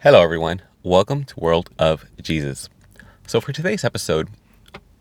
Hello, 0.00 0.22
everyone. 0.22 0.62
Welcome 0.84 1.24
to 1.24 1.40
World 1.40 1.70
of 1.76 2.04
Jesus. 2.22 2.68
So, 3.26 3.40
for 3.40 3.50
today's 3.50 3.82
episode, 3.82 4.28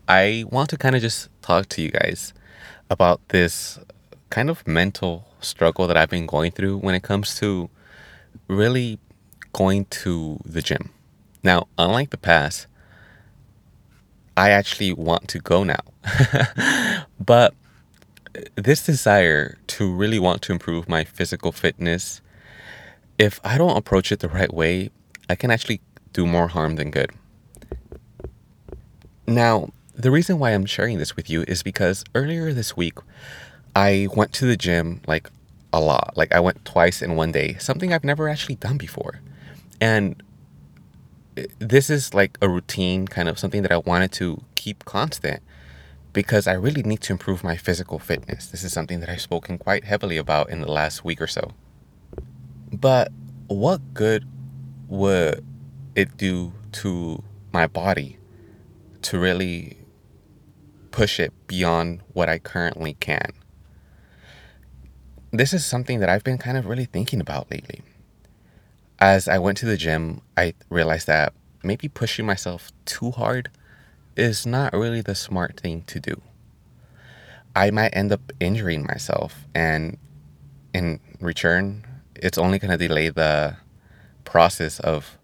I 0.08 0.44
want 0.50 0.72
to 0.72 0.78
kind 0.78 0.96
of 0.96 1.04
just 1.04 1.30
talk 1.44 1.70
to 1.70 1.84
you 1.84 1.92
guys 1.92 2.34
about 2.90 3.22
this 3.28 3.78
kind 4.32 4.50
of 4.50 4.66
mental 4.66 5.28
struggle 5.40 5.86
that 5.86 5.98
I've 5.98 6.10
been 6.10 6.26
going 6.26 6.52
through 6.52 6.78
when 6.78 6.96
it 6.96 7.04
comes 7.04 7.38
to 7.38 7.70
really 8.48 8.98
going 9.54 9.86
to 9.86 10.40
the 10.44 10.64
gym. 10.64 10.90
Now, 11.44 11.68
unlike 11.78 12.10
the 12.10 12.18
past, 12.18 12.66
I 14.36 14.50
actually 14.50 14.94
want 14.94 15.28
to 15.28 15.38
go 15.38 15.64
now. 15.64 17.06
but 17.20 17.54
this 18.56 18.84
desire 18.84 19.60
to 19.68 19.94
really 19.94 20.18
want 20.18 20.42
to 20.42 20.54
improve 20.54 20.90
my 20.90 21.04
physical 21.04 21.52
fitness, 21.52 22.20
if 23.18 23.40
I 23.44 23.58
don't 23.58 23.78
approach 23.78 24.12
it 24.12 24.20
the 24.20 24.30
right 24.30 24.54
way, 24.54 24.92
I 25.30 25.36
can 25.36 25.52
actually 25.52 25.82
do 26.14 26.26
more 26.26 26.48
harm 26.48 26.76
than 26.76 26.92
good. 26.92 27.12
Now, 29.26 29.72
the 29.94 30.12
reason 30.12 30.40
why 30.40 30.52
I'm 30.52 30.66
sharing 30.66 31.00
this 31.00 31.16
with 31.16 31.30
you 31.30 31.44
is 31.48 31.64
because 31.64 32.04
earlier 32.16 32.54
this 32.54 32.78
week, 32.78 33.00
I 33.76 34.08
went 34.16 34.32
to 34.34 34.46
the 34.46 34.56
gym 34.56 35.02
like 35.08 35.30
a 35.74 35.82
lot. 35.82 36.16
Like 36.16 36.34
I 36.34 36.40
went 36.40 36.64
twice 36.66 37.02
in 37.02 37.16
one 37.16 37.32
day, 37.32 37.56
something 37.60 37.92
I've 37.92 38.04
never 38.04 38.30
actually 38.30 38.56
done 38.56 38.78
before. 38.78 39.22
And 39.82 40.22
this 41.60 41.90
is 41.90 42.14
like 42.14 42.38
a 42.42 42.50
routine, 42.50 43.08
kind 43.08 43.28
of 43.28 43.38
something 43.38 43.62
that 43.64 43.72
I 43.72 43.78
wanted 43.78 44.12
to 44.14 44.44
keep 44.56 44.86
constant 44.86 45.42
because 46.14 46.48
I 46.48 46.54
really 46.54 46.84
need 46.84 47.02
to 47.02 47.14
improve 47.14 47.44
my 47.44 47.58
physical 47.58 48.00
fitness. 48.00 48.48
This 48.48 48.64
is 48.64 48.74
something 48.74 49.02
that 49.02 49.10
I've 49.10 49.22
spoken 49.22 49.58
quite 49.58 49.84
heavily 49.84 50.18
about 50.18 50.50
in 50.50 50.62
the 50.62 50.72
last 50.72 51.04
week 51.06 51.22
or 51.22 51.28
so. 51.28 51.52
But 52.72 53.12
what 53.48 53.94
good 53.94 54.28
would 54.88 55.46
it 55.96 56.18
do 56.18 56.54
to 56.72 57.24
my 57.52 57.68
body 57.68 58.18
to 59.02 59.18
really 59.18 59.78
push 60.92 61.20
it 61.20 61.34
beyond 61.48 62.02
what 62.14 62.30
I 62.30 62.40
currently 62.40 62.96
can? 63.00 63.32
This 65.32 65.54
is 65.54 65.66
something 65.66 66.00
that 66.00 66.10
I've 66.10 66.24
been 66.24 66.38
kind 66.38 66.58
of 66.58 66.66
really 66.66 66.86
thinking 66.86 67.20
about 67.20 67.52
lately. 67.52 67.82
As 69.00 69.28
I 69.28 69.38
went 69.38 69.58
to 69.60 69.66
the 69.66 69.78
gym, 69.78 70.22
I 70.36 70.54
realized 70.70 71.08
that 71.08 71.34
maybe 71.64 71.88
pushing 71.88 72.26
myself 72.26 72.72
too 72.86 73.12
hard 73.12 73.50
is 74.16 74.46
not 74.46 74.74
really 74.74 75.02
the 75.02 75.16
smart 75.16 75.60
thing 75.60 75.84
to 75.84 76.00
do. 76.00 76.22
I 77.56 77.72
might 77.72 77.96
end 77.96 78.12
up 78.12 78.32
injuring 78.40 78.86
myself, 78.86 79.46
and 79.54 79.98
in 80.74 81.00
return, 81.20 81.87
it's 82.22 82.38
only 82.38 82.60
going 82.60 82.72
to 82.72 82.88
delay 82.88 83.10
the 83.10 83.58
process 84.24 84.80
of, 84.80 85.18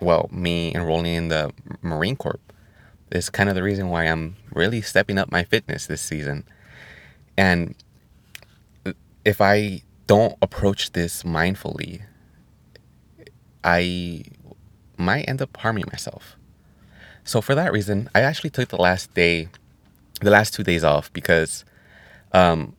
well, 0.00 0.28
me 0.32 0.74
enrolling 0.74 1.14
in 1.14 1.28
the 1.28 1.52
Marine 1.82 2.16
Corps. 2.16 2.40
Is 3.10 3.30
kind 3.30 3.48
of 3.48 3.54
the 3.54 3.62
reason 3.62 3.90
why 3.90 4.04
I'm 4.04 4.34
really 4.52 4.80
stepping 4.80 5.18
up 5.18 5.30
my 5.30 5.44
fitness 5.44 5.86
this 5.86 6.00
season. 6.00 6.44
And 7.36 7.76
if 9.24 9.40
I 9.40 9.82
don't 10.08 10.36
approach 10.42 10.92
this 10.92 11.22
mindfully, 11.22 12.02
I 13.62 14.24
might 14.96 15.28
end 15.28 15.40
up 15.40 15.56
harming 15.56 15.84
myself. 15.92 16.36
So 17.24 17.40
for 17.40 17.54
that 17.54 17.72
reason, 17.72 18.10
I 18.14 18.20
actually 18.20 18.50
took 18.50 18.68
the 18.68 18.80
last 18.80 19.14
day, 19.14 19.48
the 20.20 20.30
last 20.30 20.52
two 20.52 20.62
days 20.62 20.82
off 20.82 21.12
because 21.12 21.64
um, 22.32 22.74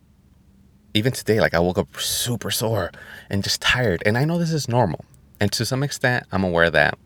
even 0.96 1.12
today, 1.12 1.40
like 1.40 1.52
I 1.52 1.58
woke 1.58 1.76
up 1.76 1.94
super 2.00 2.50
sore 2.50 2.90
and 3.28 3.44
just 3.44 3.60
tired. 3.60 4.02
And 4.06 4.16
I 4.16 4.24
know 4.24 4.38
this 4.38 4.52
is 4.52 4.66
normal. 4.66 5.04
And 5.38 5.52
to 5.52 5.66
some 5.66 5.82
extent, 5.82 6.24
I'm 6.32 6.42
aware 6.42 6.70
that 6.70 6.98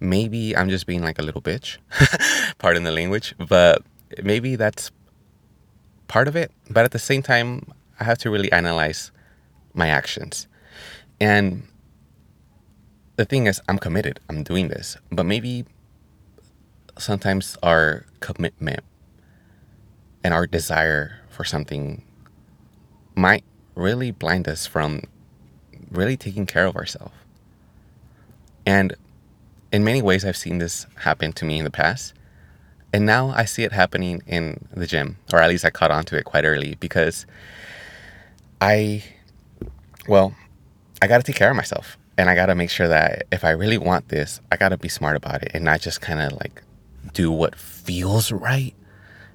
maybe 0.00 0.56
I'm 0.56 0.70
just 0.70 0.86
being 0.86 1.02
like 1.02 1.18
a 1.18 1.22
little 1.22 1.42
bitch, 1.42 1.76
pardon 2.58 2.84
the 2.84 2.90
language, 2.90 3.34
but 3.36 3.82
maybe 4.22 4.56
that's 4.56 4.90
part 6.08 6.28
of 6.28 6.34
it. 6.34 6.50
But 6.70 6.86
at 6.86 6.92
the 6.92 6.98
same 6.98 7.22
time, 7.22 7.70
I 8.00 8.04
have 8.04 8.16
to 8.18 8.30
really 8.30 8.50
analyze 8.52 9.12
my 9.74 9.88
actions. 9.88 10.48
And 11.20 11.64
the 13.16 13.26
thing 13.26 13.46
is, 13.46 13.60
I'm 13.68 13.76
committed, 13.76 14.18
I'm 14.30 14.42
doing 14.42 14.68
this, 14.68 14.96
but 15.12 15.26
maybe 15.26 15.66
sometimes 16.96 17.58
our 17.62 18.06
commitment 18.20 18.80
and 20.24 20.32
our 20.32 20.46
desire 20.46 21.20
for 21.28 21.44
something 21.44 22.02
might 23.20 23.44
really 23.74 24.10
blind 24.10 24.48
us 24.48 24.66
from 24.66 25.02
really 25.90 26.16
taking 26.16 26.46
care 26.46 26.66
of 26.66 26.74
ourselves. 26.74 27.12
And 28.64 28.94
in 29.72 29.84
many 29.84 30.00
ways, 30.00 30.24
I've 30.24 30.36
seen 30.36 30.58
this 30.58 30.86
happen 30.96 31.32
to 31.34 31.44
me 31.44 31.58
in 31.58 31.64
the 31.64 31.70
past. 31.70 32.14
And 32.92 33.06
now 33.06 33.28
I 33.28 33.44
see 33.44 33.62
it 33.62 33.72
happening 33.72 34.22
in 34.26 34.66
the 34.72 34.86
gym, 34.86 35.18
or 35.32 35.40
at 35.40 35.48
least 35.48 35.64
I 35.64 35.70
caught 35.70 35.90
on 35.90 36.04
to 36.04 36.16
it 36.16 36.24
quite 36.24 36.44
early 36.44 36.76
because 36.80 37.26
I, 38.60 39.04
well, 40.08 40.34
I 41.00 41.06
got 41.06 41.18
to 41.18 41.22
take 41.22 41.36
care 41.36 41.50
of 41.50 41.56
myself. 41.56 41.98
And 42.18 42.28
I 42.28 42.34
got 42.34 42.46
to 42.46 42.54
make 42.54 42.70
sure 42.70 42.88
that 42.88 43.26
if 43.30 43.44
I 43.44 43.50
really 43.50 43.78
want 43.78 44.08
this, 44.08 44.40
I 44.50 44.56
got 44.56 44.70
to 44.70 44.78
be 44.78 44.88
smart 44.88 45.16
about 45.16 45.42
it 45.42 45.52
and 45.54 45.64
not 45.64 45.80
just 45.80 46.00
kind 46.00 46.20
of 46.20 46.32
like 46.32 46.62
do 47.12 47.30
what 47.30 47.54
feels 47.54 48.32
right 48.32 48.74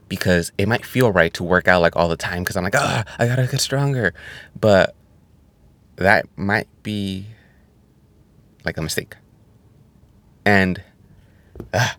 because 0.07 0.51
it 0.57 0.67
might 0.67 0.85
feel 0.85 1.11
right 1.11 1.33
to 1.33 1.43
work 1.43 1.67
out 1.67 1.81
like 1.81 1.95
all 1.95 2.07
the 2.07 2.17
time 2.17 2.43
because 2.43 2.55
I'm 2.55 2.63
like, 2.63 2.75
ah, 2.75 3.03
I 3.17 3.27
gotta 3.27 3.47
get 3.47 3.59
stronger. 3.59 4.13
But 4.59 4.95
that 5.95 6.25
might 6.37 6.67
be 6.83 7.27
like 8.63 8.77
a 8.77 8.81
mistake. 8.81 9.15
And 10.45 10.81
uh, 11.73 11.93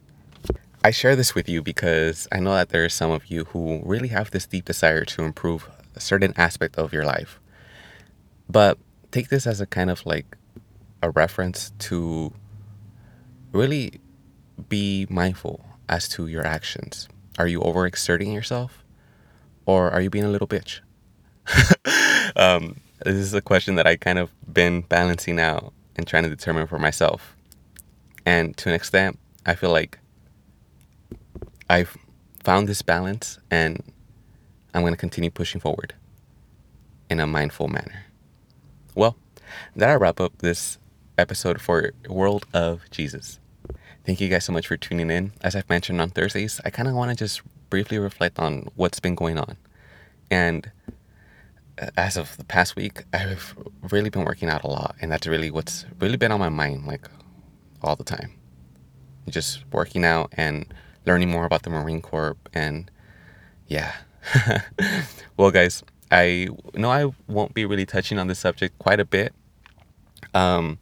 I 0.84 0.90
share 0.90 1.16
this 1.16 1.34
with 1.34 1.48
you 1.48 1.62
because 1.62 2.28
I 2.30 2.38
know 2.38 2.52
that 2.52 2.68
there 2.68 2.84
are 2.84 2.88
some 2.88 3.10
of 3.10 3.26
you 3.26 3.44
who 3.46 3.82
really 3.84 4.08
have 4.08 4.30
this 4.30 4.46
deep 4.46 4.66
desire 4.66 5.04
to 5.04 5.22
improve 5.22 5.68
a 5.94 6.00
certain 6.00 6.32
aspect 6.36 6.76
of 6.78 6.92
your 6.92 7.04
life. 7.04 7.40
But 8.48 8.78
take 9.10 9.28
this 9.28 9.46
as 9.46 9.60
a 9.60 9.66
kind 9.66 9.90
of 9.90 10.06
like 10.06 10.36
a 11.02 11.10
reference 11.10 11.72
to 11.78 12.32
really 13.52 14.00
be 14.68 15.06
mindful 15.10 15.64
as 15.88 16.08
to 16.10 16.26
your 16.26 16.46
actions. 16.46 17.08
Are 17.38 17.46
you 17.46 17.60
overexerting 17.60 18.32
yourself? 18.32 18.84
Or 19.66 19.90
are 19.90 20.00
you 20.00 20.10
being 20.10 20.24
a 20.24 20.28
little 20.28 20.48
bitch? 20.48 20.80
um, 22.36 22.80
this 23.04 23.14
is 23.14 23.34
a 23.34 23.42
question 23.42 23.74
that 23.76 23.86
I 23.86 23.96
kind 23.96 24.18
of 24.18 24.30
been 24.52 24.82
balancing 24.82 25.40
out 25.40 25.72
and 25.96 26.06
trying 26.06 26.22
to 26.22 26.28
determine 26.28 26.66
for 26.66 26.78
myself. 26.78 27.36
And 28.24 28.56
to 28.58 28.68
an 28.68 28.74
extent, 28.74 29.18
I 29.44 29.54
feel 29.54 29.70
like 29.70 29.98
I've 31.68 31.96
found 32.42 32.68
this 32.68 32.82
balance 32.82 33.38
and 33.50 33.82
I'm 34.74 34.82
going 34.82 34.92
to 34.92 34.98
continue 34.98 35.30
pushing 35.30 35.60
forward 35.60 35.94
in 37.10 37.20
a 37.20 37.26
mindful 37.26 37.68
manner. 37.68 38.06
Well, 38.94 39.16
that'll 39.74 39.98
wrap 39.98 40.20
up 40.20 40.38
this 40.38 40.78
episode 41.18 41.60
for 41.60 41.92
World 42.08 42.46
of 42.52 42.82
Jesus. 42.90 43.38
Thank 44.06 44.20
you 44.20 44.28
guys 44.28 44.44
so 44.44 44.52
much 44.52 44.68
for 44.68 44.76
tuning 44.76 45.10
in. 45.10 45.32
As 45.40 45.56
I've 45.56 45.68
mentioned 45.68 46.00
on 46.00 46.10
Thursdays, 46.10 46.60
I 46.64 46.70
kind 46.70 46.88
of 46.88 46.94
want 46.94 47.10
to 47.10 47.16
just 47.16 47.42
briefly 47.70 47.98
reflect 47.98 48.38
on 48.38 48.68
what's 48.76 49.00
been 49.00 49.16
going 49.16 49.36
on. 49.36 49.56
And 50.30 50.70
uh, 51.82 51.88
as 51.96 52.16
of 52.16 52.36
the 52.36 52.44
past 52.44 52.76
week, 52.76 53.02
I've 53.12 53.56
really 53.90 54.08
been 54.08 54.24
working 54.24 54.48
out 54.48 54.62
a 54.62 54.68
lot. 54.68 54.94
And 55.00 55.10
that's 55.10 55.26
really 55.26 55.50
what's 55.50 55.86
really 55.98 56.16
been 56.16 56.30
on 56.30 56.38
my 56.38 56.50
mind, 56.50 56.86
like 56.86 57.08
all 57.82 57.96
the 57.96 58.04
time. 58.04 58.30
Just 59.28 59.64
working 59.72 60.04
out 60.04 60.32
and 60.34 60.72
learning 61.04 61.28
more 61.28 61.44
about 61.44 61.64
the 61.64 61.70
Marine 61.70 62.00
Corps. 62.00 62.36
And 62.54 62.88
yeah. 63.66 63.92
well, 65.36 65.50
guys, 65.50 65.82
I 66.12 66.46
know 66.74 66.92
I 66.92 67.12
won't 67.26 67.54
be 67.54 67.64
really 67.64 67.86
touching 67.86 68.20
on 68.20 68.28
this 68.28 68.38
subject 68.38 68.78
quite 68.78 69.00
a 69.00 69.04
bit. 69.04 69.34
Um, 70.32 70.78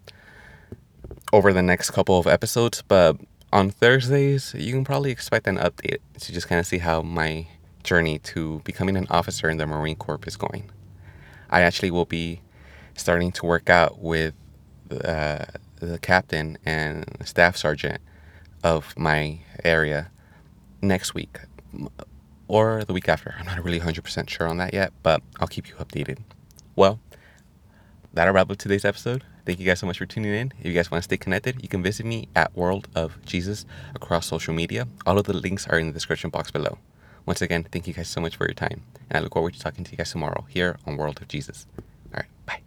over 1.34 1.52
the 1.52 1.62
next 1.62 1.90
couple 1.90 2.16
of 2.16 2.28
episodes, 2.28 2.84
but 2.86 3.16
on 3.52 3.68
Thursdays, 3.68 4.54
you 4.56 4.72
can 4.72 4.84
probably 4.84 5.10
expect 5.10 5.48
an 5.48 5.56
update 5.56 5.98
to 6.20 6.32
just 6.32 6.46
kind 6.46 6.60
of 6.60 6.66
see 6.66 6.78
how 6.78 7.02
my 7.02 7.48
journey 7.82 8.20
to 8.20 8.60
becoming 8.62 8.96
an 8.96 9.08
officer 9.10 9.50
in 9.50 9.56
the 9.56 9.66
Marine 9.66 9.96
Corps 9.96 10.20
is 10.28 10.36
going. 10.36 10.70
I 11.50 11.62
actually 11.62 11.90
will 11.90 12.04
be 12.04 12.40
starting 12.96 13.32
to 13.32 13.46
work 13.46 13.68
out 13.68 13.98
with 13.98 14.34
uh, 14.92 15.46
the 15.80 15.98
captain 15.98 16.56
and 16.64 17.04
staff 17.24 17.56
sergeant 17.56 18.00
of 18.62 18.96
my 18.96 19.40
area 19.64 20.12
next 20.82 21.14
week 21.14 21.40
or 22.46 22.84
the 22.84 22.92
week 22.92 23.08
after. 23.08 23.34
I'm 23.40 23.46
not 23.46 23.64
really 23.64 23.80
100% 23.80 24.30
sure 24.30 24.46
on 24.46 24.58
that 24.58 24.72
yet, 24.72 24.92
but 25.02 25.20
I'll 25.40 25.48
keep 25.48 25.68
you 25.68 25.74
updated. 25.74 26.18
Well, 26.76 27.00
that'll 28.12 28.32
wrap 28.32 28.48
up 28.52 28.56
today's 28.56 28.84
episode. 28.84 29.24
Thank 29.46 29.60
you 29.60 29.66
guys 29.66 29.78
so 29.78 29.86
much 29.86 29.98
for 29.98 30.06
tuning 30.06 30.32
in. 30.32 30.52
If 30.58 30.66
you 30.66 30.72
guys 30.72 30.90
want 30.90 31.02
to 31.02 31.04
stay 31.04 31.18
connected, 31.18 31.62
you 31.62 31.68
can 31.68 31.82
visit 31.82 32.06
me 32.06 32.28
at 32.34 32.56
World 32.56 32.88
of 32.94 33.18
Jesus 33.26 33.66
across 33.94 34.26
social 34.26 34.54
media. 34.54 34.88
All 35.04 35.18
of 35.18 35.26
the 35.26 35.34
links 35.34 35.68
are 35.68 35.78
in 35.78 35.88
the 35.88 35.92
description 35.92 36.30
box 36.30 36.50
below. 36.50 36.78
Once 37.26 37.42
again, 37.42 37.64
thank 37.70 37.86
you 37.86 37.92
guys 37.92 38.08
so 38.08 38.20
much 38.20 38.36
for 38.36 38.46
your 38.46 38.54
time, 38.54 38.82
and 39.10 39.18
I 39.18 39.20
look 39.20 39.34
forward 39.34 39.54
to 39.54 39.60
talking 39.60 39.84
to 39.84 39.90
you 39.90 39.98
guys 39.98 40.12
tomorrow 40.12 40.46
here 40.48 40.78
on 40.86 40.96
World 40.96 41.20
of 41.20 41.28
Jesus. 41.28 41.66
All 42.14 42.20
right, 42.20 42.28
bye. 42.46 42.60